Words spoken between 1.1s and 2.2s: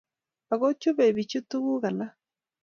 bichu tuguk alak